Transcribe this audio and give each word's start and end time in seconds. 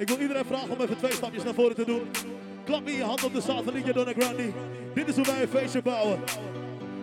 Ik 0.00 0.08
wil 0.08 0.20
iedereen 0.20 0.44
vragen 0.44 0.70
om 0.70 0.80
even 0.80 0.96
twee 0.96 1.12
stapjes 1.12 1.44
naar 1.44 1.54
voren 1.54 1.74
te 1.74 1.84
doen. 1.84 2.02
Klap 2.64 2.88
in 2.88 2.96
je 2.96 3.02
hand 3.02 3.24
op 3.24 3.34
de 3.34 3.40
satellietje 3.40 3.92
Donna 3.92 4.12
Grandi. 4.18 4.52
Dit 4.94 5.08
is 5.08 5.16
hoe 5.16 5.24
wij 5.24 5.42
een 5.42 5.48
feestje 5.48 5.82
bouwen. 5.82 6.20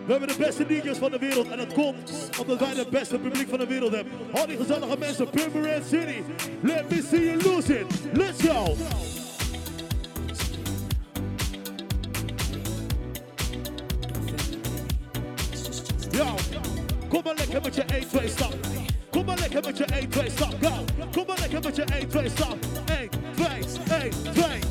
We 0.06 0.10
hebben 0.10 0.28
de 0.28 0.36
beste 0.38 0.66
DJ's 0.66 0.98
van 0.98 1.10
de 1.10 1.18
wereld 1.18 1.48
en 1.48 1.56
dat 1.56 1.72
komt 1.72 2.30
omdat 2.40 2.58
wij 2.58 2.74
het 2.74 2.90
beste 2.90 3.18
publiek 3.18 3.48
van 3.48 3.58
de 3.58 3.66
wereld 3.66 3.94
hebben. 3.94 4.12
Al 4.32 4.46
die 4.46 4.56
gezellige 4.56 4.98
mensen, 4.98 5.30
Purmerend 5.30 5.84
City. 5.86 6.22
Let 6.62 6.90
me 6.90 7.02
see 7.10 7.24
you 7.24 7.42
lose 7.42 7.80
it. 7.80 7.86
Let's 8.12 8.42
go. 8.42 8.76
Yo, 16.10 16.26
kom 17.08 17.20
maar 17.24 17.34
lekker 17.36 17.62
met 17.62 17.74
je 17.74 17.82
1, 17.82 18.08
2 18.08 18.28
stap. 18.28 18.54
Kom 19.10 19.24
maar 19.24 19.38
lekker 19.38 19.62
met 19.64 19.78
je 19.78 19.84
1, 19.84 20.08
2 20.08 20.30
stap. 20.30 20.54
Go. 20.60 20.87
Kom 21.12 21.24
maar 21.26 21.38
lekker 21.38 21.60
met 21.62 21.76
je 21.76 21.84
1, 21.84 22.08
2 22.08 22.28
stap. 22.28 22.56
1, 22.98 23.08
2, 23.34 23.48
1, 24.02 24.10
2. 24.32 24.67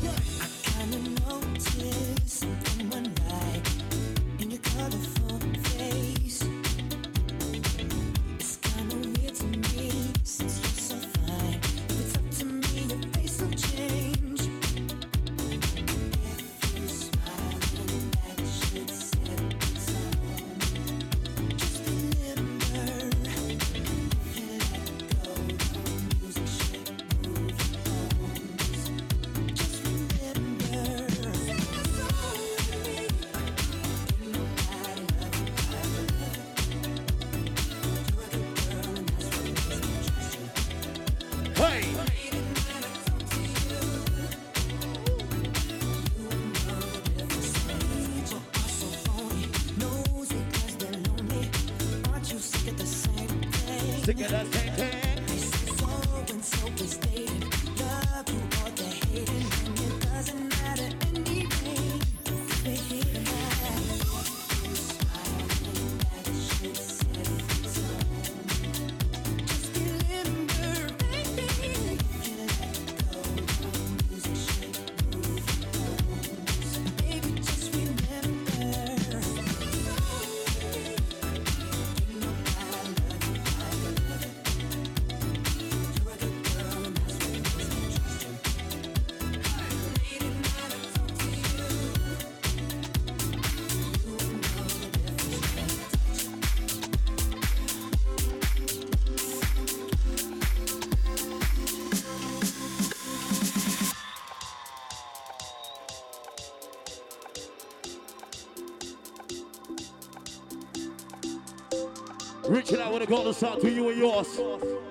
Out 112.98 113.02
with 113.02 113.10
a 113.10 113.40
golden 113.40 113.60
to 113.60 113.70
you 113.70 113.88
and 113.90 113.98
yours. 113.98 114.26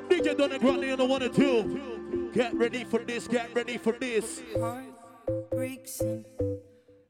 DJ 0.07 0.37
Donna 0.37 0.57
Grandi 0.57 0.91
on 0.91 0.97
the 0.97 1.05
one 1.05 1.23
and 1.23 1.33
two. 1.33 2.31
Get 2.33 2.53
ready 2.53 2.85
for 2.85 2.99
this, 2.99 3.27
get 3.27 3.53
ready 3.53 3.77
for 3.77 3.91
this. 3.91 4.41
Heartbreaks 4.57 5.99
and 5.99 6.25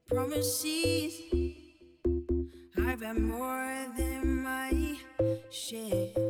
promises. 0.07 1.21
I've 2.79 3.01
had 3.01 3.19
more 3.19 3.85
than 3.95 4.41
my 4.41 4.97
share. 5.51 6.26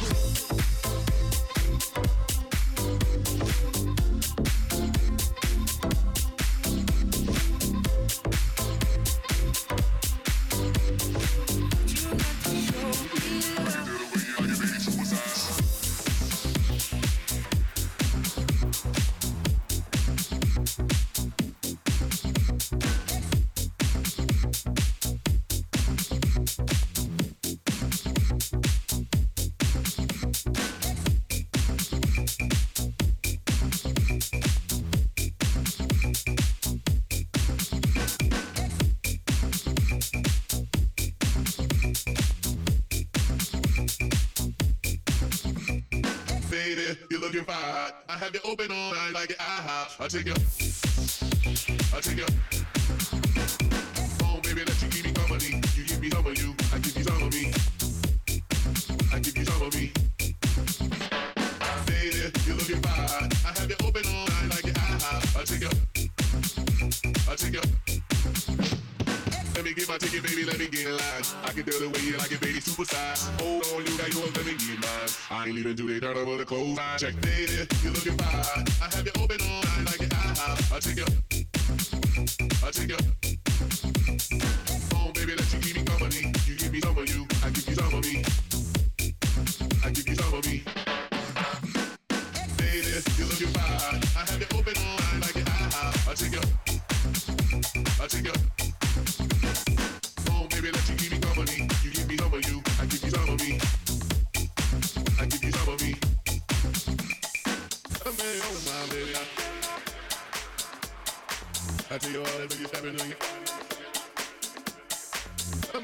Massive. 0.00 0.29
Take 50.10 50.26
you. 50.26 50.59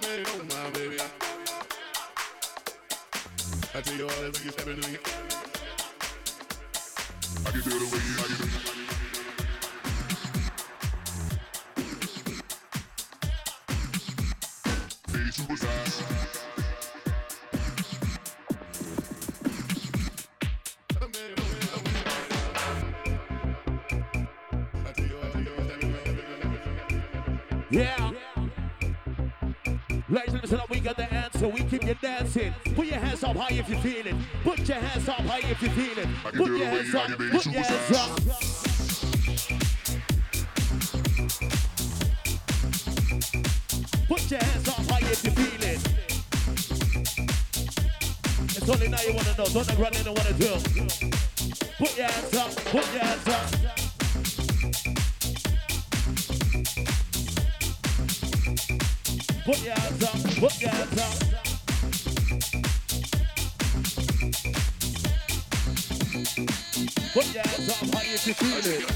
me, 0.08 0.22
oh 0.26 0.44
my 0.44 0.70
baby. 0.70 0.96
I 3.74 3.80
tell 3.80 3.96
you 3.96 4.04
all 4.04 4.22
that 4.22 4.44
you 4.44 4.50
stepping 4.50 4.80
to 4.80 4.88
me. 4.88 4.98
I 7.44 7.50
can 7.50 7.62
feel 7.62 7.78
the 7.78 7.86
way 7.86 8.00
you, 8.06 8.14
I 8.14 8.26
can 8.26 8.36
feel 8.36 8.46
the 8.46 8.70
way 8.70 8.76
you. 16.10 16.15
high 33.56 33.60
if 33.60 33.68
you 33.68 33.76
feel 33.76 34.06
it. 34.06 34.14
Put 34.42 34.68
your 34.68 34.78
hands 34.78 35.08
up 35.08 35.20
high 35.20 35.50
if 35.50 35.62
you 35.62 35.70
feel 35.70 35.98
it. 35.98 36.08
Put 36.22 36.48
your 36.48 36.66
hands 36.66 36.94
up. 36.94 37.08
Put 37.08 37.46
your 37.46 37.62
hands 37.62 37.92
up. 37.92 38.20
Put 44.08 44.30
your 44.30 44.40
hands 44.40 44.68
up 44.68 44.90
high 44.90 45.00
if 45.02 45.24
you 45.24 45.30
feel 45.30 45.62
it. 45.62 45.80
It's 48.56 48.68
only 48.68 48.88
now 48.88 49.00
you 49.02 49.14
wanna 49.14 49.34
know, 49.38 49.46
don't 49.46 49.68
act 49.68 49.78
running 49.78 50.06
and 50.06 50.16
wanna 50.16 50.32
do. 50.34 50.58
Put 51.78 51.96
your 51.96 52.06
hands 52.06 52.36
up, 52.36 52.56
put 52.66 52.92
your 52.92 53.04
hands 53.04 53.28
up. 53.28 53.46
Put 59.44 59.64
your 59.64 59.74
hands 59.74 60.02
up, 60.02 60.18
put 60.40 60.60
your 60.60 60.70
hands 60.70 60.98
up. 61.00 61.25
you 68.26 68.34
feel 68.34 68.72
it? 68.72 68.95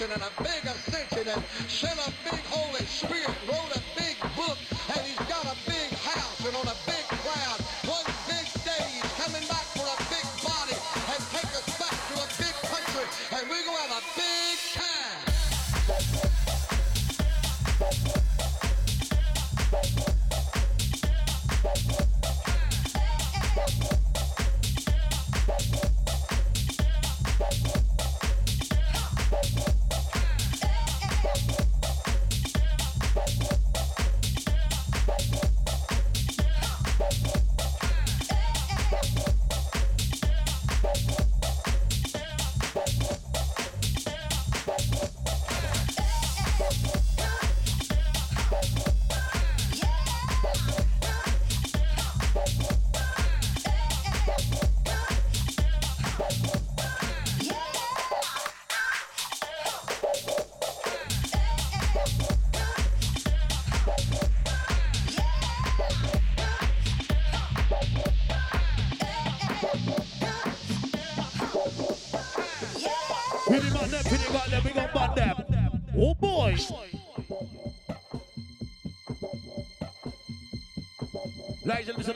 and 0.00 0.12
a 0.12 0.42
big 0.42 0.64
ascension 0.64 1.28
and 1.28 1.44
shall 1.68 2.11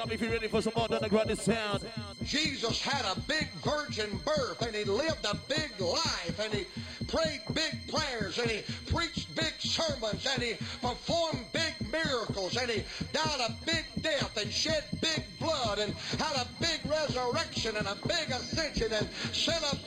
up 0.07 0.13
if 0.13 0.21
you're 0.21 0.31
ready 0.31 0.49
for 0.49 0.63
some 0.63 0.73
more 0.77 0.89
Donna 0.89 1.09
Grande 1.09 1.39
sound. 1.39 1.85
Jesus 2.25 2.81
had 2.81 3.05
a 3.05 3.19
big 3.21 3.49
virgin 3.65 4.19
birth 4.25 4.63
and 4.63 4.75
he 4.75 4.85
lived 4.85 5.25
a 5.25 5.37
big 5.49 5.73
life 5.81 6.39
and 6.41 6.53
he 6.55 6.67
prayed 7.07 7.41
big 7.53 7.93
prayers 7.93 8.39
and 8.39 8.51
he 8.51 8.63
preached 8.93 9.35
big 9.35 9.53
sermons 9.59 10.27
and 10.33 10.43
he 10.43 10.55
performed 10.81 11.45
big 11.53 11.75
miracles 11.91 12.57
and 12.57 12.71
he 12.71 12.83
died 13.13 13.41
a 13.49 13.55
big 13.65 13.85
death 14.03 14.37
and 14.37 14.51
shed 14.51 14.85
big 15.01 15.25
blood 15.41 15.79
and 15.79 15.93
had 16.19 16.37
a 16.37 16.47
big 16.61 16.81
resurrection 16.91 17.77
and 17.77 17.87
a 17.87 17.97
big 18.07 18.31
ascension 18.31 18.93
and 18.93 19.09
sent 19.33 19.63
up. 19.65 19.86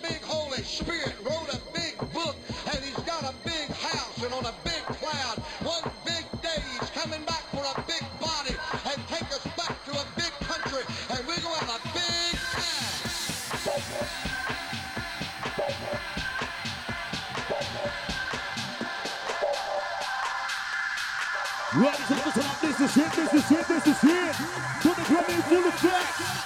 Right 21.80 21.96
to 21.96 22.14
the 22.14 22.42
top, 22.42 22.60
this 22.60 22.78
is 22.82 22.98
it, 22.98 23.12
this 23.14 23.34
is 23.34 23.52
it, 23.52 23.68
this 23.70 23.88
is 23.88 24.04
it. 24.04 24.36
Put 24.82 24.98
the 24.98 25.04
grenades 25.08 25.48
full 25.48 25.62
the 25.62 25.88
back. 25.88 26.39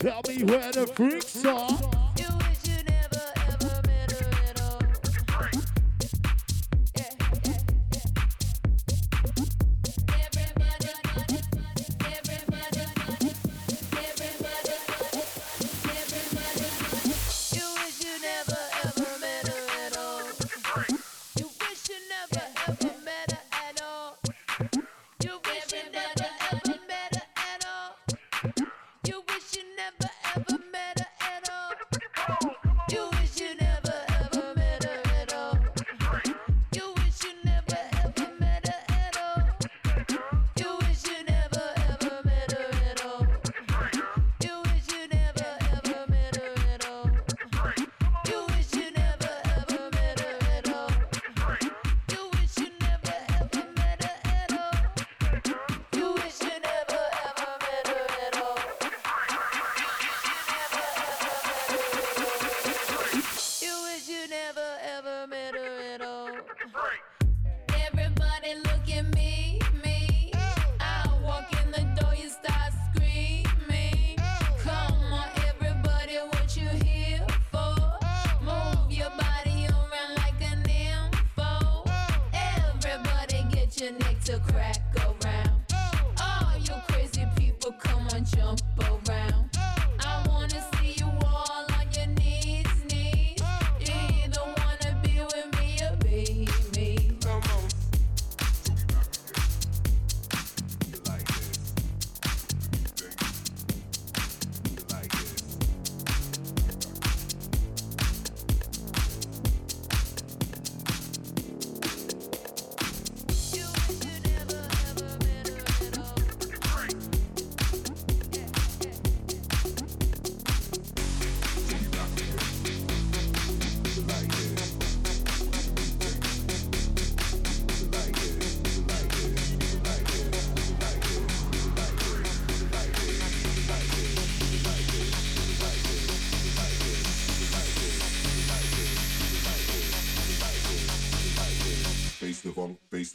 Tell 0.00 0.22
me 0.26 0.42
where 0.44 0.72
the 0.72 0.86
freaks 0.86 1.44
are. 1.44 1.89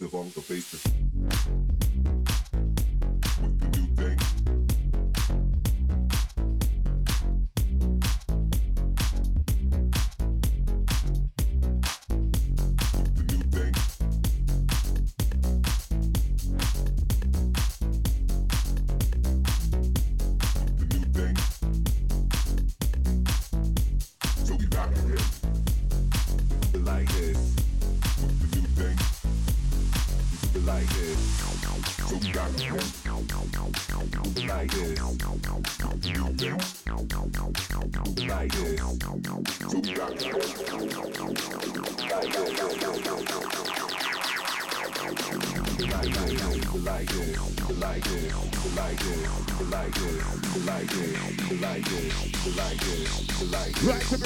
belong 0.08 0.32
to 0.32 0.42
Basin. 0.42 1.05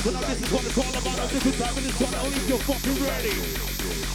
But 0.01 0.13
now 0.13 0.21
this 0.21 0.41
is 0.41 0.51
what 0.53 0.63
it's 0.63 0.77
all 0.77 0.83
about. 0.83 1.29
This 1.29 1.45
is 1.45 1.59
having 1.59 1.83
this 1.83 1.99
one 1.99 2.15
only 2.23 2.37
if 2.37 2.47
you're 2.47 2.57
fucking 2.59 3.03
ready. 3.03 3.35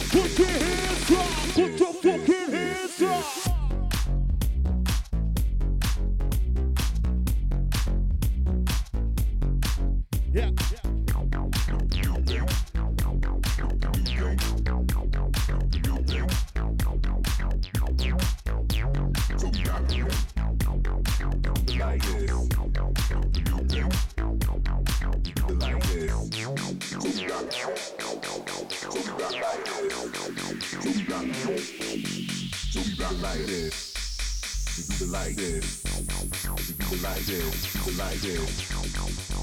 Put 0.09 0.39
your 0.39 0.47
hands 0.47 1.11
up. 1.11 1.29
Put 1.53 1.77
your 1.79 1.93
fucking 1.93 2.51
hands 2.51 3.01
up. 3.03 3.25
Yeah. 10.33 10.51
So 19.37 19.49
got 19.51 19.95
you. 19.95 20.07
Like 21.77 22.03
yeah. 22.05 22.24
like 29.41 29.63
this. 29.65 30.63
So 30.71 30.79
we 30.79 31.03
rock 31.07 31.25
like 31.41 32.05
this. 32.05 32.53
So 32.71 32.79
we 32.81 32.91
rock 33.03 33.15
like 33.21 33.45
this. 33.45 33.93
We 34.77 34.83
do 34.83 35.05
it 35.05 35.11
like 35.11 35.35
this. 35.35 35.83
We 35.83 36.73
do 36.73 36.95
it 36.95 37.01
like 37.01 37.25
this. 37.25 37.73
We 37.73 37.79
do 37.79 37.89
it 37.89 37.97
like 37.97 38.21
this. 38.21 39.34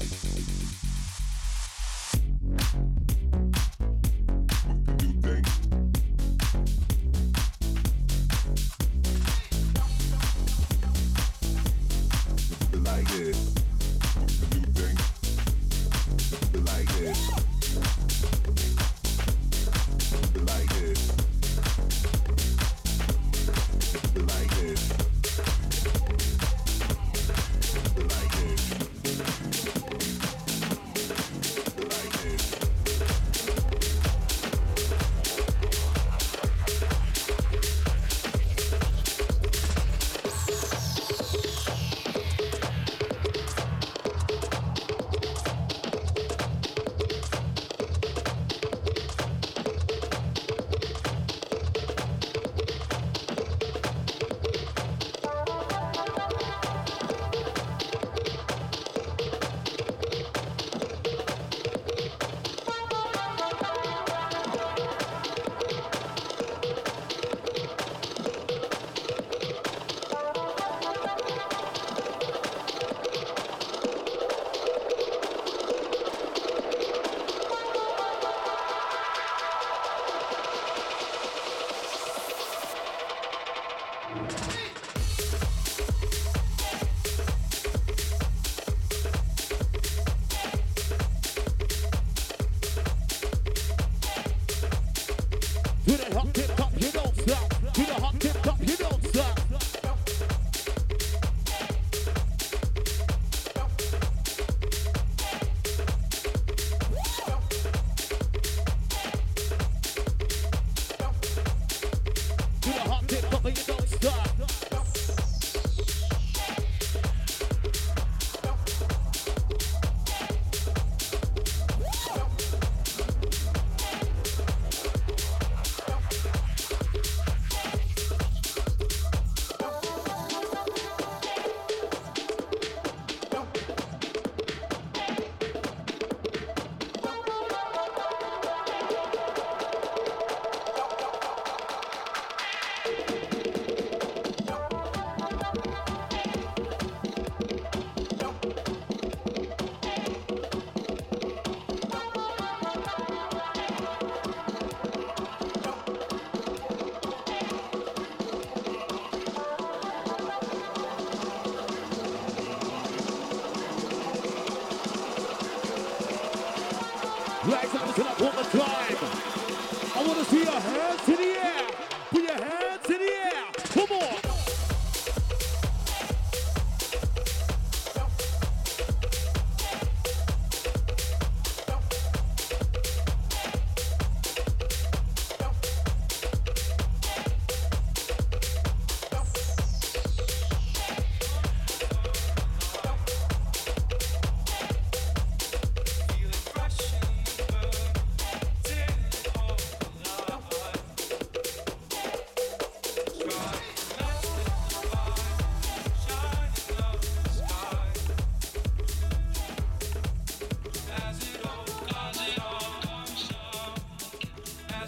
Who 95.85 95.97
the 95.97 96.05
hell 96.05 96.29
did 96.31 96.62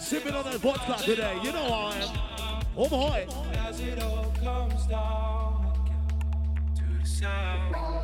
sipping 0.06 0.34
on 0.34 0.44
that 0.44 0.60
vodka 0.60 1.02
today. 1.02 1.36
You 1.42 1.50
know 1.52 1.64
how 1.64 1.86
I 1.86 1.96
am. 1.96 2.64
Oh 2.76 2.88
my! 2.88 3.26
As 3.66 3.80
it 3.80 4.00
all 4.00 4.32
comes 4.40 4.86
down 4.86 5.72
to 6.76 6.84
the 7.00 7.04
sound. 7.04 7.95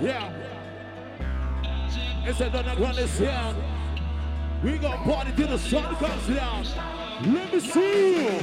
Yeah. 0.00 0.32
It's 2.24 2.40
another 2.40 2.80
one 2.80 2.98
is 2.98 3.18
here. 3.18 3.54
We 4.64 4.78
gon' 4.78 4.96
party 5.04 5.32
till 5.36 5.48
the 5.48 5.58
sun 5.58 5.94
comes 5.96 6.26
down. 6.26 6.64
Let 7.26 7.52
me 7.52 7.60
see 7.60 8.16
you. 8.16 8.40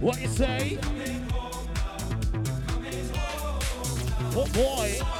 What 0.00 0.20
you 0.20 0.28
say? 0.28 0.78
Oh 4.36 4.46
boy. 4.54 5.19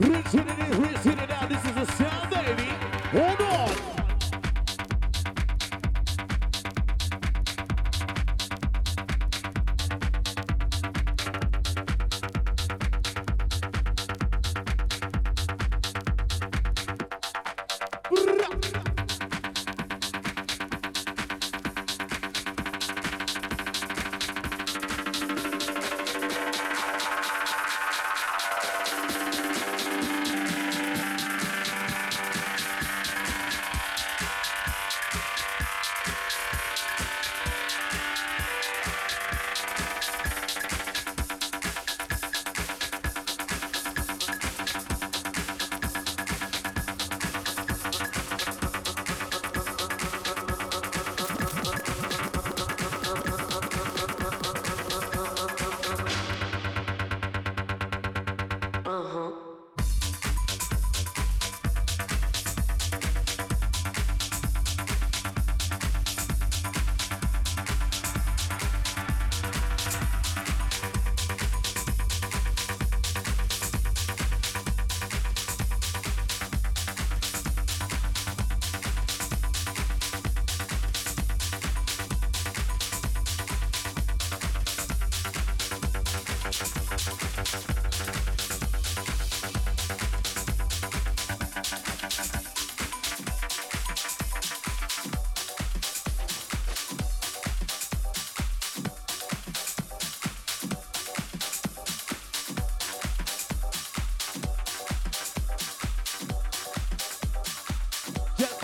Rinsing 0.00 0.48
it 0.48 0.58
in, 0.58 0.82
rinsing 0.82 1.18
it 1.18 1.30
out. 1.30 1.50
This 1.50 1.62
is 1.62 1.76
a 1.76 1.84
sound, 1.92 2.30
baby. 2.30 2.70
Hold 3.12 3.40
on. 3.42 3.99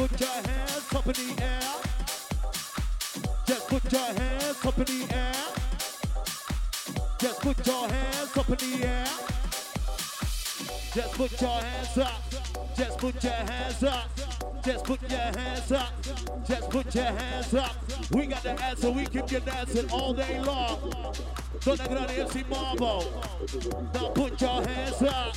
Put 0.09 0.21
your 0.21 0.29
hands 0.29 0.95
up 0.95 1.07
in 1.07 1.13
the 1.13 1.43
air. 1.43 1.61
Just 3.47 3.69
put 3.69 3.93
your 3.93 4.01
hands 4.01 4.65
up 4.65 4.79
in 4.79 4.85
the 4.85 5.15
air. 5.15 5.35
Just 7.19 7.41
put 7.41 7.67
your 7.67 7.89
hands 7.89 8.37
up 8.37 8.49
in 8.49 8.57
the 8.57 8.87
air. 8.87 9.07
Just 10.95 11.13
put 11.13 11.41
your 11.41 11.51
hands 11.51 11.99
up. 11.99 12.23
Just 12.77 12.99
put 12.99 13.25
your 13.25 13.33
hands 13.33 13.83
up. 13.83 14.11
Just 14.63 14.85
put 14.85 15.03
your 15.11 15.19
hands 15.19 15.73
up. 15.73 15.93
Just 16.47 16.71
put 16.71 16.95
your 16.95 17.05
hands 17.05 17.55
up. 17.55 17.77
We 18.13 18.27
got 18.27 18.43
the 18.43 18.63
answer. 18.63 18.91
We 18.91 19.07
keep 19.07 19.31
you 19.33 19.41
dancing 19.41 19.91
all 19.91 20.13
day 20.15 20.41
long. 20.41 20.93
Donna 21.61 21.89
Grande 21.89 22.11
MC 22.11 22.45
Marvo. 22.45 23.05
Now 23.95 24.09
put 24.11 24.41
your 24.41 24.63
hands 24.67 25.03
up. 25.03 25.37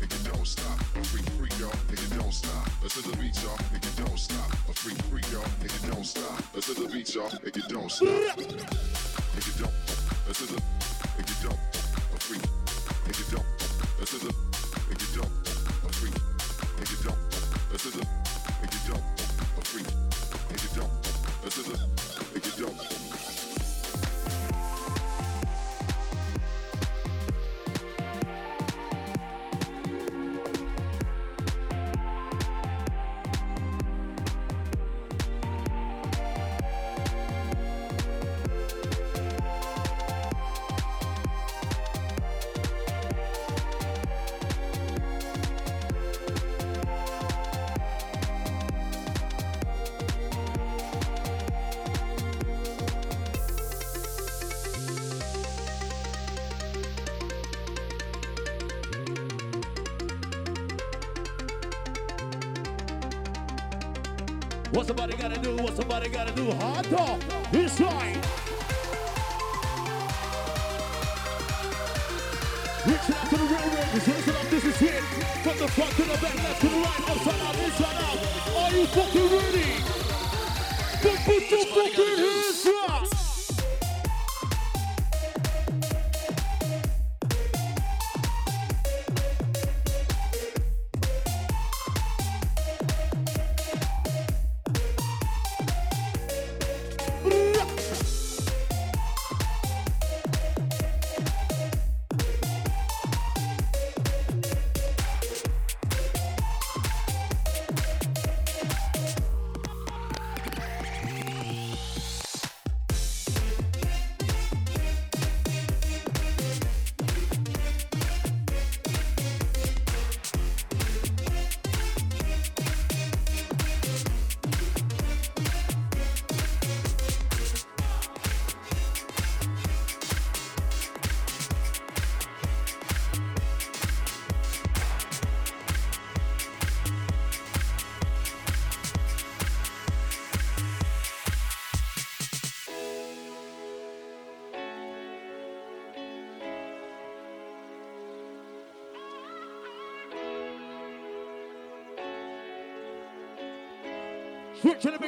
the 0.00 0.06
you 0.06 0.32
don't 0.32 0.46
stop. 0.46 0.80
A 0.80 1.04
freak, 1.04 1.28
freak, 1.38 1.58
y'all, 1.58 1.72
you 1.90 2.18
don't 2.18 2.32
stop. 2.32 2.68
Listen 2.82 3.02
to 3.02 3.10
the 3.10 3.16
beat, 3.16 3.36
y'all, 3.42 3.58
you 3.72 4.04
don't 4.04 4.18
stop. 4.18 4.52
A 4.68 4.72
freak, 4.72 5.00
freak, 5.10 5.24
y'all, 5.32 5.44
you 5.62 5.90
don't 5.90 6.04
stop. 6.04 6.54
Listen 6.54 6.74
to 6.74 6.82
the 6.82 6.88
beat, 6.88 7.14
y'all, 7.14 7.30
you 7.44 7.62
don't 7.68 7.90
stop. 7.90 8.08
You 8.08 9.52
don't. 9.58 9.74
Listen 10.26 10.46
to, 10.48 10.62
and 11.18 11.28
you 11.28 11.36
don't. 11.42 11.58
A 12.14 12.18
freak, 12.20 12.42
you 13.06 13.36
don't. 13.36 13.46
Listen 14.00 14.20
to, 14.20 14.26
and 14.26 14.53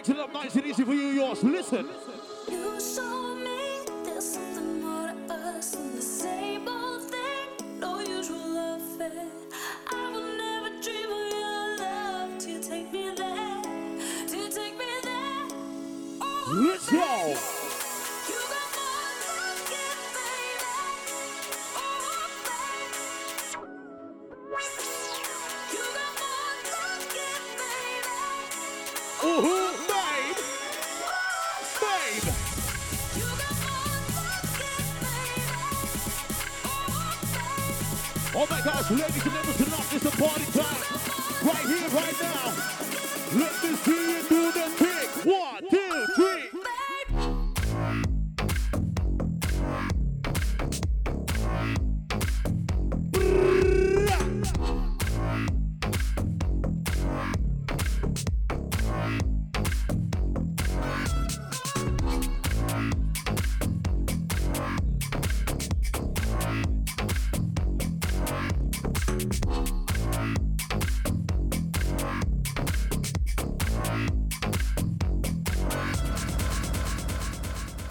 it 0.08 0.18
up 0.18 0.32
nice 0.32 0.54
and 0.54 0.66
easy 0.66 0.84
for 0.84 0.94
you, 0.94 1.08
yours. 1.08 1.42
Listen. 1.42 1.88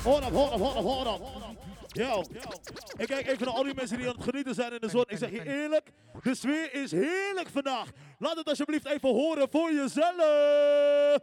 Hold 0.06 0.24
up, 0.24 0.34
hold 0.34 0.54
up, 0.54 0.60
hold 0.60 0.76
up, 0.76 0.84
hold 0.84 1.08
up. 1.08 1.58
Yo. 1.91 2.24
En 2.98 3.06
kijk 3.06 3.28
even 3.28 3.46
naar 3.46 3.56
al 3.56 3.63
die 3.63 3.74
mensen 3.74 3.98
die 3.98 4.08
aan 4.08 4.15
het 4.15 4.24
genieten 4.24 4.54
zijn 4.54 4.74
in 4.74 4.80
de 4.80 4.89
zon. 4.89 5.04
Ik 5.08 5.18
zeg 5.18 5.32
je 5.32 5.46
eerlijk, 5.46 5.91
de 6.24 6.36
sfeer 6.36 6.74
is 6.74 6.91
heerlijk 6.91 7.50
vandaag. 7.50 7.89
Laat 8.20 8.36
het 8.36 8.50
alsjeblieft 8.50 8.86
even 8.86 9.10
horen 9.10 9.48
voor 9.52 9.74
jezelf. 9.74 11.20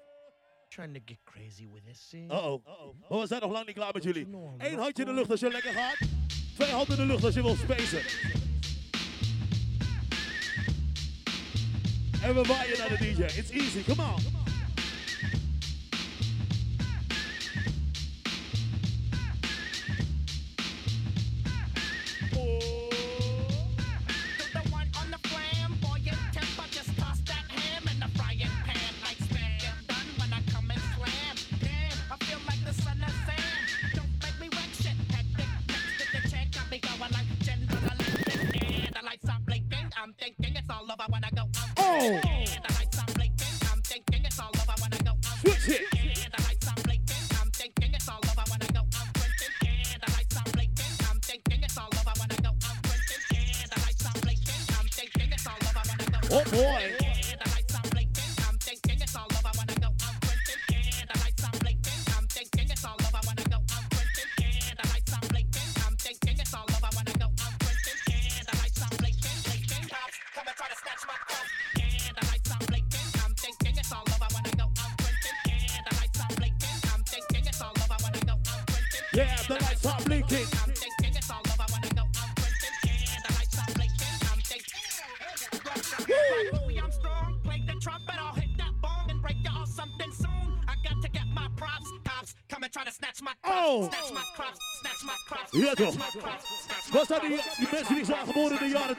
Trying 0.69 0.95
to 0.95 1.01
get 1.05 1.19
crazy 1.25 1.69
with 1.73 1.85
this. 1.85 2.13
Uh-oh. 2.15 2.65
Maar 3.09 3.19
we 3.19 3.27
zijn 3.27 3.41
nog 3.41 3.53
lang 3.53 3.67
niet 3.67 3.75
klaar 3.75 3.93
met 3.93 4.03
jullie. 4.03 4.29
Eén 4.59 4.79
handje 4.79 5.03
in 5.03 5.09
de 5.09 5.15
lucht 5.15 5.31
als 5.31 5.41
je 5.41 5.51
lekker 5.51 5.73
gaat. 5.73 5.99
Twee 6.55 6.71
handen 6.71 6.99
in 6.99 7.07
de 7.07 7.13
lucht 7.13 7.25
als 7.25 7.35
je 7.35 7.43
wilt 7.43 7.59
spacen. 7.59 8.03
En 12.23 12.35
we 12.35 12.43
waaien 12.43 12.79
naar 12.79 12.89
de 12.89 12.97
DJ. 12.97 13.23
It's 13.23 13.51
easy, 13.51 13.85
come 13.85 14.03
on. 14.03 14.42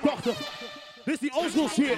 jaren 0.02 0.24
80. 0.24 0.38
Dit 1.06 1.14
is 1.14 1.20
die 1.20 1.34
oldschool 1.34 1.70
shit. 1.70 1.98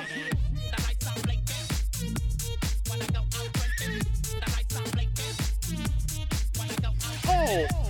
Oh! 7.28 7.85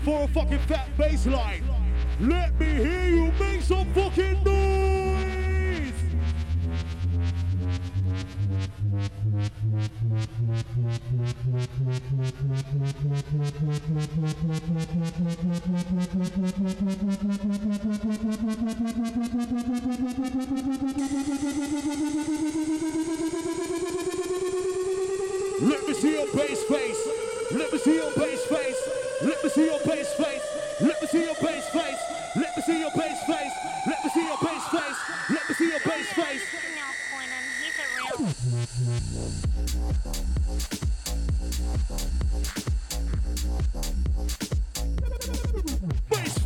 For 0.00 0.24
a 0.24 0.28
fucking 0.28 0.58
fat 0.60 0.88
bass 0.96 1.26
line, 1.26 1.64
let 2.20 2.57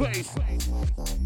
face. 0.04 1.21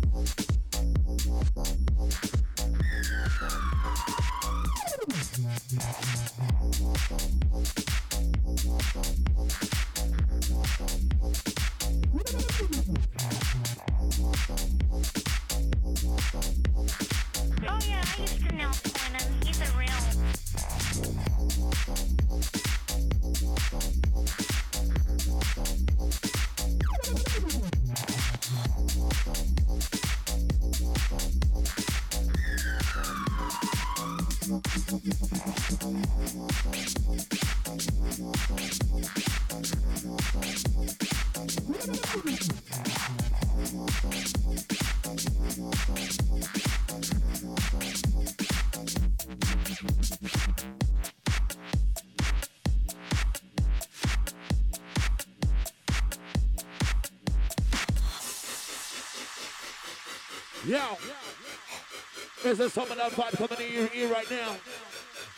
Is 62.56 62.60
there 62.60 62.68
some 62.70 62.90
of 62.90 62.96
that 62.96 63.12
vibe 63.12 63.36
coming 63.36 63.68
in 63.68 63.74
your 63.74 63.90
ear 63.94 64.10
right 64.10 64.30
now? 64.30 64.56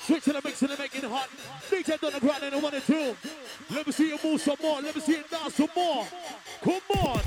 Switch 0.02 0.22
to 0.22 0.34
the 0.34 0.40
mix 0.44 0.62
and 0.62 0.78
make 0.78 0.94
it 0.94 1.02
hot. 1.02 1.28
DJ 1.68 2.00
on 2.00 2.12
the 2.12 2.20
ground 2.20 2.44
and 2.44 2.62
one 2.62 2.72
and 2.72 2.84
two. 2.84 3.16
Let 3.74 3.88
me 3.88 3.92
see 3.92 4.10
you 4.10 4.18
move 4.22 4.40
some 4.40 4.54
more. 4.62 4.80
Let 4.80 4.94
me 4.94 5.00
see 5.00 5.16
you 5.16 5.24
dance 5.28 5.56
some 5.56 5.68
more. 5.74 6.06
Come 6.62 6.80
on. 6.96 7.20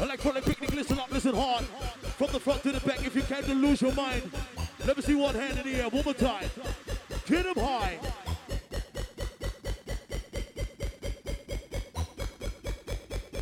Electronic 0.00 0.44
picnic, 0.44 0.74
listen 0.74 0.98
up, 0.98 1.12
listen 1.12 1.32
hard. 1.36 1.64
From 2.18 2.32
the 2.32 2.40
front 2.40 2.64
to 2.64 2.72
the 2.72 2.80
back, 2.80 3.06
if 3.06 3.14
you 3.14 3.22
came 3.22 3.44
to 3.44 3.54
lose 3.54 3.80
your 3.80 3.92
mind. 3.92 4.28
Let 4.84 4.96
me 4.96 5.04
see 5.04 5.14
one 5.14 5.36
hand 5.36 5.56
in 5.56 5.72
the 5.72 5.78
air, 5.80 5.88
one 5.88 6.04
more 6.04 6.14
time. 6.14 6.50
Get 7.26 7.44
them 7.44 7.64
high. 7.64 8.00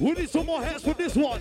We 0.01 0.12
need 0.12 0.30
some 0.30 0.46
more 0.46 0.62
hands 0.62 0.84
for 0.84 0.94
this 0.94 1.16
one. 1.16 1.40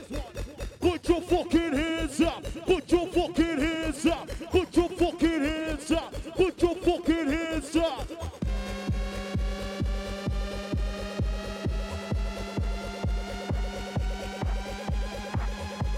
Put 0.80 1.08
your 1.08 1.22
fucking 1.22 1.74
hands 1.74 2.22
up. 2.22 2.44
Put 2.66 2.92
your 2.92 3.08
fucking 3.08 3.60
hands 3.60 4.06
up. 4.08 4.28
Put 4.52 4.76
your 4.76 4.90
fucking 4.90 5.44
hands 5.44 5.92
up. 5.92 6.14
Put 6.36 6.62
your 6.62 6.76
fucking 6.76 7.28
hands 7.28 7.76
up. 7.76 8.08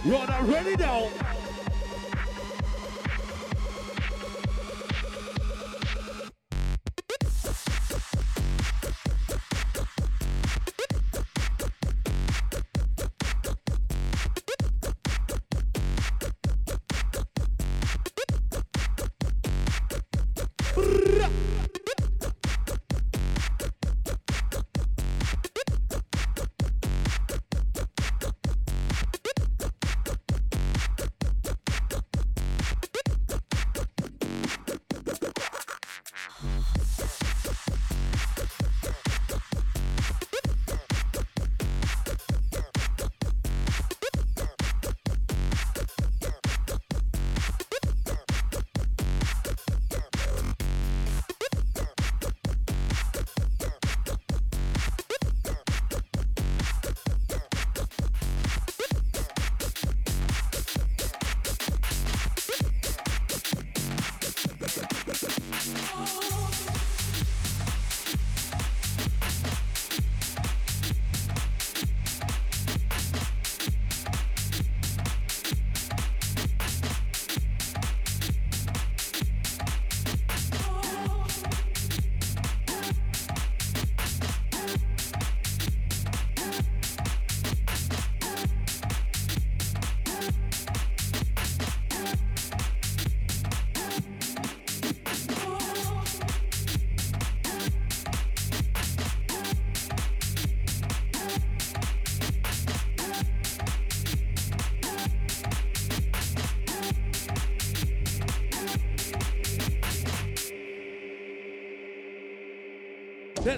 You're 0.03 0.27
not 0.27 0.47
ready 0.47 0.75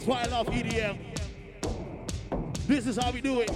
That's 0.02 0.10
why 0.10 0.24
I 0.24 0.26
love 0.36 0.48
EDM. 0.48 0.98
This 2.66 2.88
is 2.88 2.98
how 2.98 3.12
we 3.12 3.22
do 3.22 3.42
it. 3.42 3.52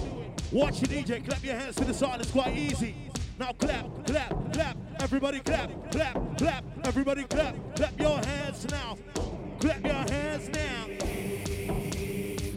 Watch 0.52 0.80
your 0.80 1.02
DJ, 1.02 1.26
clap 1.26 1.42
your 1.42 1.56
hands 1.56 1.74
to 1.74 1.84
the 1.84 1.92
side, 1.92 2.20
it's 2.20 2.30
quite 2.30 2.56
easy. 2.56 2.94
Now 3.36 3.50
clap, 3.54 4.06
clap, 4.06 4.52
clap. 4.52 4.76
Everybody 5.00 5.40
clap, 5.40 5.72
clap, 5.90 6.38
clap. 6.38 6.64
Everybody 6.84 7.24
clap, 7.24 7.56
clap 7.74 7.98
your 7.98 8.18
hands 8.18 8.64
now. 8.70 8.96
Clap 9.58 9.84
your 9.84 9.92
hands 9.94 10.48
now. 10.50 10.86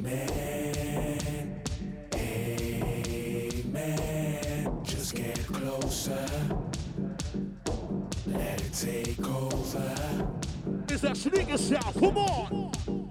Amen. 0.05 1.61
Amen. 3.73 4.81
Just 4.83 5.15
get 5.15 5.47
closer. 5.47 6.27
Let 8.27 8.61
it 8.61 8.71
take 8.71 9.27
over. 9.27 10.27
It's 10.89 11.01
that 11.01 11.17
sneaker 11.17 11.57
sound. 11.57 11.95
Come 11.95 12.19
on. 12.19 13.09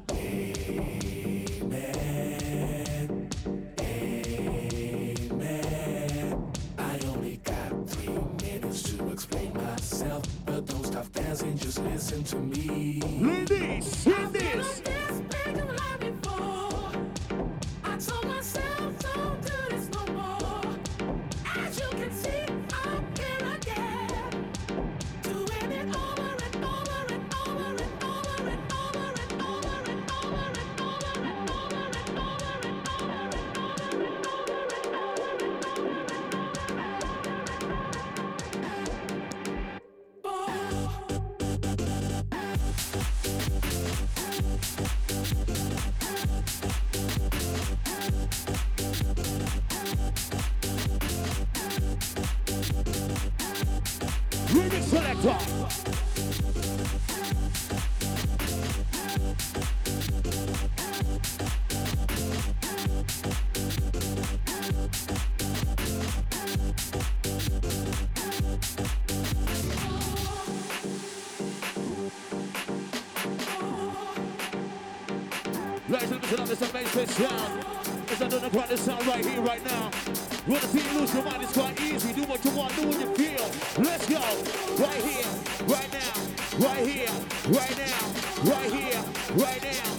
Listen 12.18 12.50
to 12.50 12.58
me. 12.58 13.00
Ladies, 13.20 14.04
hear 14.04 14.28
this. 14.28 14.87
Brand 78.58 78.70
new 78.72 78.76
sound 78.76 79.06
right 79.06 79.24
here, 79.24 79.40
right 79.40 79.64
now. 79.64 79.88
You 80.44 80.54
wanna 80.54 80.66
see 80.66 80.98
lose 80.98 81.14
your 81.14 81.22
mind? 81.22 81.44
It's 81.44 81.52
quite 81.52 81.80
easy. 81.80 82.12
Do 82.12 82.24
what 82.24 82.44
you 82.44 82.50
want, 82.50 82.74
do 82.74 82.88
what 82.88 82.98
you 82.98 83.14
feel. 83.14 83.84
Let's 83.84 84.04
go. 84.08 84.18
Right 84.82 85.04
here, 85.04 85.30
right 85.68 85.92
now, 85.92 86.66
right 86.66 86.84
here, 86.84 87.08
right 87.46 87.78
now, 87.78 88.50
right 88.50 88.72
here, 88.72 89.04
right 89.36 89.62
now, 89.62 89.97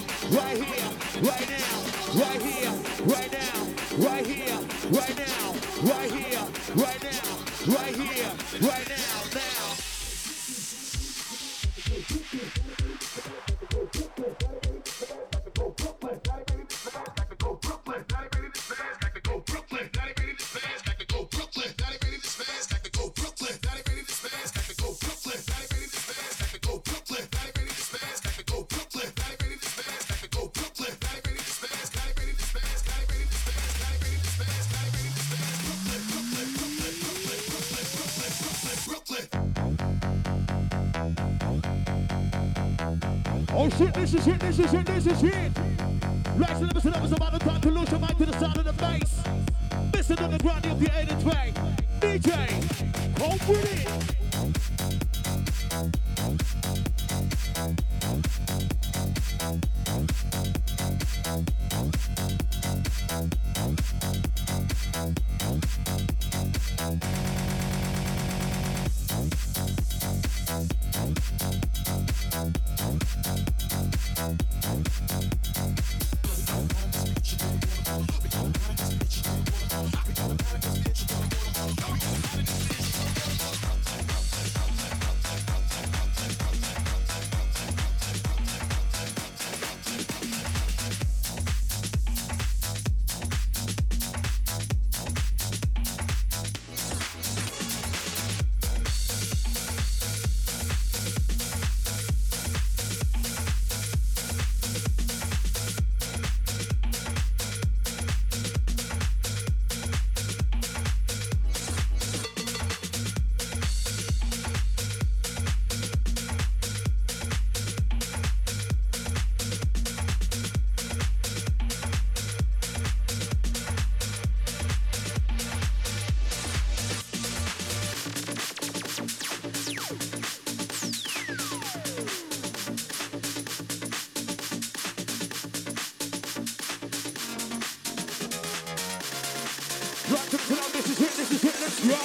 Right 140.09 140.29
the 140.31 140.37
ground, 140.37 140.73
this 140.73 140.89
is 140.89 140.99
it, 140.99 141.11
this 141.17 141.31
is 141.31 141.43
it, 141.43 141.55
let's 141.61 141.79
go. 141.87 141.95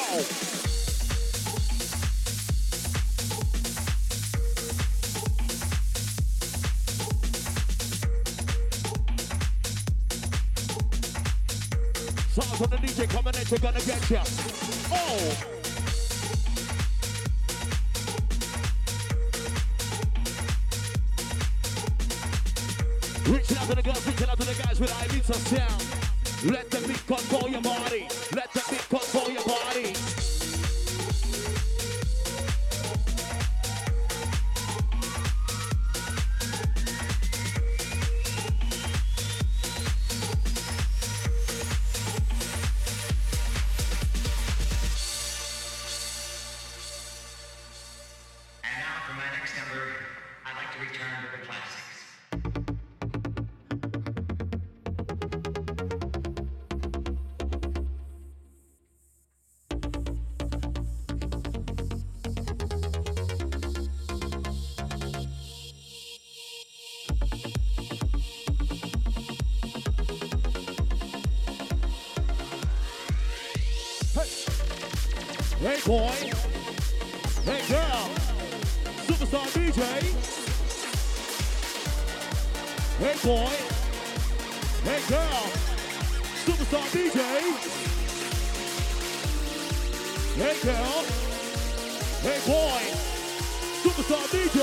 Sounds 12.29 12.61
on 12.61 12.69
the 12.69 12.77
DJ 12.77 13.09
coming 13.09 13.35
in, 13.35 13.45
they're 13.49 13.59
gonna 13.59 13.81
get 13.81 14.11
ya. 14.11 14.23
Oh! 14.93 15.37
Reaching 23.33 23.57
out 23.57 23.69
to 23.69 23.75
the 23.75 23.83
girls, 23.83 24.07
reaching 24.07 24.29
out 24.29 24.39
to 24.39 24.45
the 24.45 24.63
guys 24.63 24.79
with 24.79 24.91
Ibiza 24.91 25.35
sound. 25.57 25.74
Hey 84.85 85.01
girl, 85.09 85.49
superstar 86.45 86.85
DJ. 86.93 87.21
Hey 90.37 90.57
girl, 90.63 91.05
hey 92.21 92.39
boy, 92.45 92.83
superstar 93.81 94.29
DJ. 94.29 94.61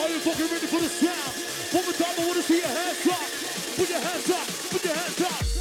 Are 0.00 0.08
you 0.08 0.18
fucking 0.20 0.48
ready 0.50 0.66
for 0.66 0.80
the 0.80 0.88
sound? 0.88 1.74
One 1.74 1.84
more 1.84 1.92
time, 1.92 2.14
I 2.18 2.26
wanna 2.26 2.40
see 2.40 2.56
your 2.56 2.68
hands 2.68 3.06
up. 3.06 3.76
Put 3.76 3.90
your 3.90 4.00
hands 4.00 4.30
up. 4.30 4.46
Put 4.70 4.82
your 4.82 4.94
hands 4.94 5.20
up. 5.20 5.53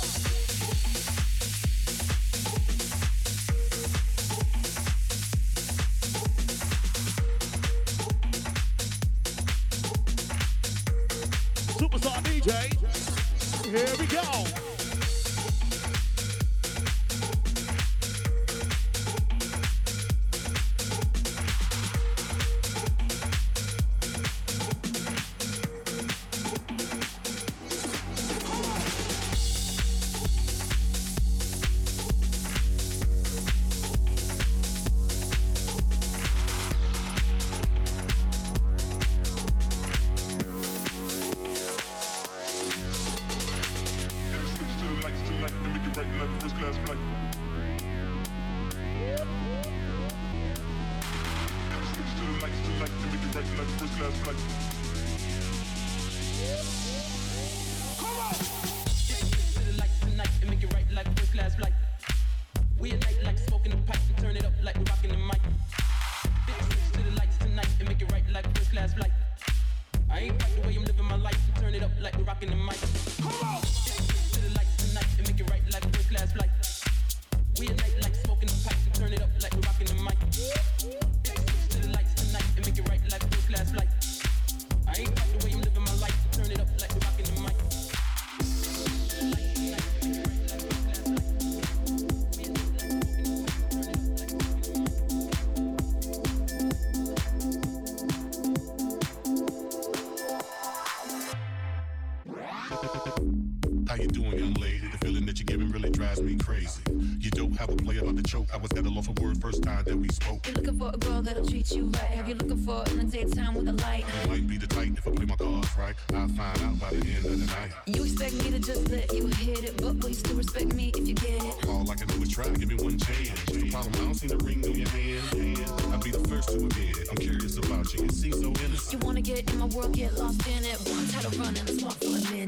a 107.74 107.84
player 107.84 108.02
about 108.02 108.18
to 108.18 108.24
choke. 108.24 108.48
I 108.54 108.58
was 108.58 108.72
at 108.72 108.86
a 108.86 108.90
loss 108.90 109.08
for 109.08 109.14
word 109.22 109.42
first 109.42 109.64
time 109.64 109.84
that 109.84 109.96
we 109.96 110.08
spoke. 110.10 110.46
You're 110.48 110.56
looking 110.56 110.80
for 110.80 110.92
a 110.94 110.98
girl 110.98 111.22
that'll 111.22 111.46
treat 111.46 111.72
you 111.72 111.86
right. 111.86 112.12
Have 112.18 112.30
you 112.30 112.36
looking 112.36 112.58
for 112.58 112.84
in 112.92 112.98
the 112.98 113.04
daytime 113.06 113.56
with 113.56 113.68
a 113.68 113.74
light? 113.74 114.06
I 114.24 114.28
might 114.28 114.48
be 114.48 114.58
the 114.58 114.68
type 114.68 114.90
if 114.98 115.08
I 115.08 115.12
play 115.12 115.26
my 115.26 115.36
cards 115.36 115.68
right. 115.78 115.96
I'll 116.14 116.28
find 116.30 116.62
out 116.62 116.80
by 116.80 116.90
the 116.90 117.06
end 117.10 117.26
of 117.26 117.40
the 117.40 117.46
night. 117.46 117.72
You 117.88 118.04
expect 118.04 118.34
me 118.44 118.52
to 118.52 118.60
just 118.60 118.90
let 118.90 119.12
you 119.14 119.28
hit 119.28 119.64
it, 119.64 119.78
but 119.78 119.96
will 119.96 120.10
you 120.10 120.16
still 120.16 120.38
respect 120.38 120.74
me 120.74 120.92
if 120.96 121.08
you 121.08 121.16
get 121.16 121.44
it? 121.44 121.68
All 121.68 121.90
I 121.90 121.96
can 121.96 122.08
do 122.08 122.22
is 122.22 122.30
try. 122.30 122.48
Give 122.50 122.70
me 122.70 122.76
one 122.76 122.98
chance. 122.98 123.44
The 123.46 123.70
problem? 123.72 123.94
I 123.96 123.98
don't 123.98 124.14
see 124.14 124.28
the 124.28 124.38
ring 124.38 124.64
on 124.66 124.76
your 124.76 124.90
hand. 124.90 125.60
I'll 125.92 126.00
be 126.00 126.12
the 126.12 126.28
first 126.30 126.50
to 126.50 126.56
admit 126.56 126.98
it. 126.98 127.08
I'm 127.10 127.18
curious 127.18 127.58
about 127.58 127.94
you. 127.94 128.04
You 128.04 128.10
seem 128.10 128.34
so 128.34 128.50
innocent. 128.64 128.94
You 128.94 129.00
wanna 129.00 129.22
get 129.22 129.52
in 129.52 129.60
my 129.60 129.66
world, 129.66 129.94
get 129.94 130.14
lost 130.16 130.46
in 130.48 130.64
it. 130.64 130.78
One 130.90 131.08
title 131.08 131.32
running, 131.40 131.68
smart 131.68 131.96
for 131.96 132.06
a 132.06 132.32
minute. 132.32 132.43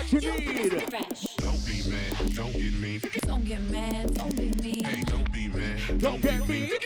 what 0.00 0.12
you 0.12 0.20
need. 0.20 0.70
Don't 1.36 1.66
be 1.66 1.82
mad, 1.90 2.34
don't 2.34 2.52
get 2.52 2.72
me. 2.72 3.00
Don't 3.26 3.44
get 3.44 3.60
mad, 3.70 4.14
don't 4.14 4.36
be 4.36 4.50
me. 4.62 4.82
Hey, 4.82 5.02
don't 5.04 5.32
be 5.32 5.48
mad, 5.48 5.98
don't, 5.98 6.00
don't 6.00 6.22
get 6.22 6.48
me. 6.48 6.79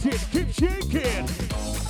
Dancing, 0.00 0.18
keep 0.32 0.52
shaking. 0.52 1.81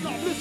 Classic. 0.00 0.31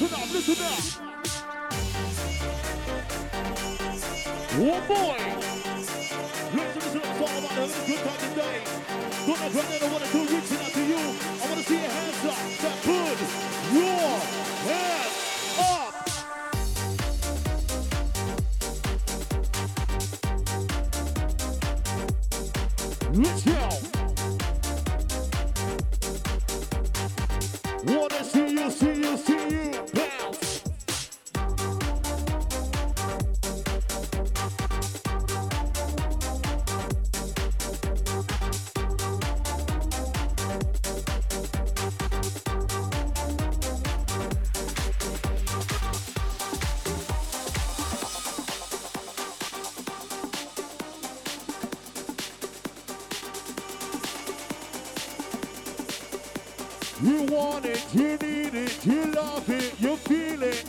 You 57.04 57.24
want 57.24 57.66
it, 57.66 57.84
you 57.96 58.16
need 58.18 58.54
it, 58.54 58.86
you 58.86 59.06
love 59.12 59.50
it, 59.50 59.74
you 59.80 59.96
feel 59.96 60.44
it. 60.44 60.64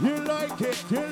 You 0.00 0.14
like 0.24 0.60
it, 0.62 0.84
you 0.90 1.07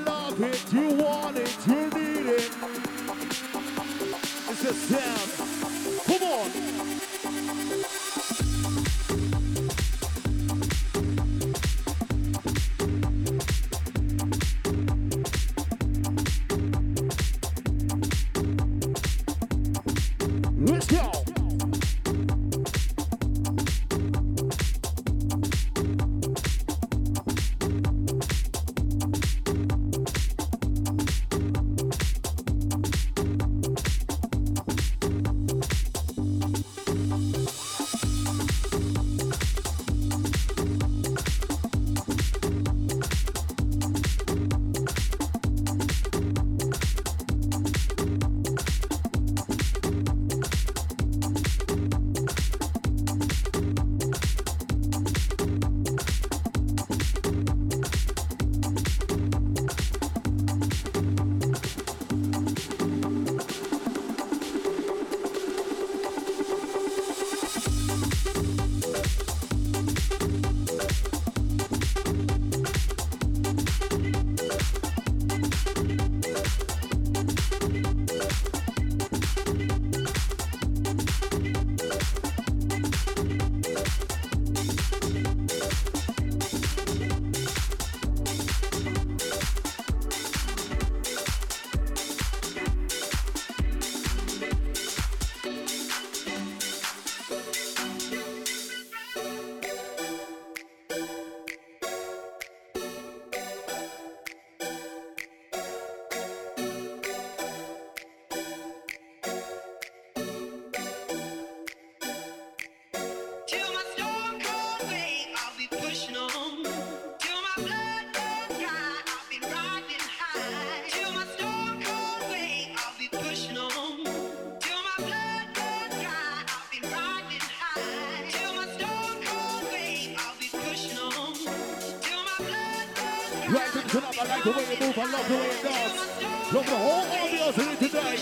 I 134.27 134.35
like 134.35 134.45
the 134.45 134.51
way 134.51 134.75
you 134.75 134.87
move. 134.87 134.99
I 134.99 135.05
love 135.05 135.29
the 135.29 135.35
way 135.37 135.57
you 135.57 135.63
dance. 135.63 136.53
Love 136.53 136.67
the 136.67 136.77
whole 136.77 137.07
audience 137.07 137.57
here 137.57 137.77
today. 137.77 138.15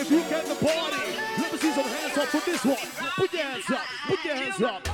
If 0.00 0.10
you 0.10 0.20
came 0.22 0.46
to 0.46 0.54
party, 0.54 1.16
let 1.38 1.52
me 1.52 1.58
see 1.58 1.72
some 1.72 1.84
hands 1.84 2.18
up 2.18 2.28
for 2.28 2.50
this 2.50 2.64
one. 2.64 2.76
Put 3.16 3.32
your 3.32 3.42
hands 3.42 3.70
up. 3.70 3.84
Put 4.06 4.24
your 4.24 4.34
hands 4.36 4.62
up. 4.62 4.89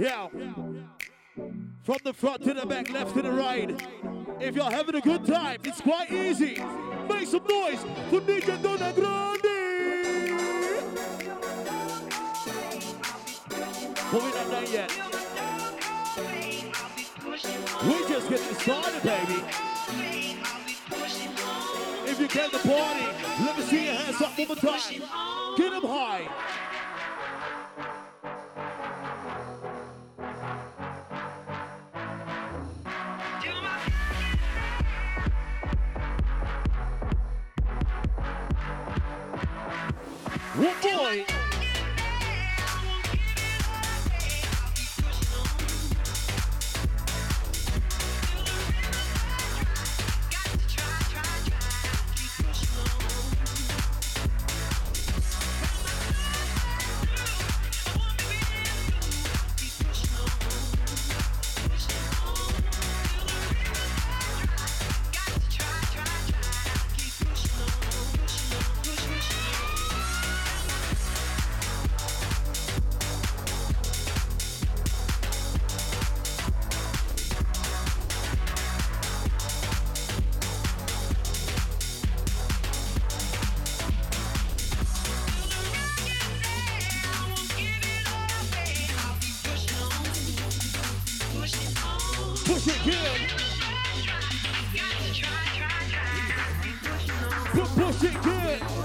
Yeah. 0.00 0.28
From 1.82 1.98
the 2.04 2.14
front 2.14 2.42
to 2.44 2.54
the 2.54 2.64
back, 2.64 2.88
left 2.88 3.14
to 3.16 3.20
the 3.20 3.30
right. 3.30 3.70
If 4.40 4.56
you're 4.56 4.70
having 4.70 4.94
a 4.94 5.00
good 5.02 5.26
time, 5.26 5.58
it's 5.62 5.82
quite 5.82 6.10
easy. 6.10 6.54
Make 7.06 7.28
some 7.28 7.44
noise 7.46 7.82
for 8.08 8.22
DJ 8.22 8.62
Donna 8.62 8.94
Grande. 8.94 9.42
But 14.10 14.22
we're 14.22 14.34
not 14.34 14.50
done 14.50 14.72
yet. 14.72 14.90
We're 17.84 18.08
just 18.08 18.30
getting 18.30 18.54
started, 18.54 19.02
baby. 19.02 19.44
If 22.06 22.18
you 22.18 22.26
came 22.26 22.50
to 22.50 22.58
party, 22.58 23.04
let 23.44 23.58
me 23.58 23.62
see 23.64 23.84
your 23.84 23.94
hands 23.96 24.22
up 24.22 24.38
one 24.38 24.48
more 24.48 24.56
time. 24.56 25.02
Get 25.58 25.72
them 25.72 25.82
high. 25.82 26.69
One 41.10 41.39